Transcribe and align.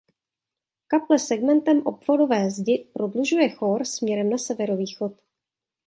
Kaple 0.87 1.19
segmentem 1.19 1.81
obvodové 1.85 2.51
zdi 2.51 2.85
prodlužuje 2.93 3.49
chór 3.49 3.85
směrem 3.85 4.29
na 4.29 4.37
severovýchod. 4.37 5.13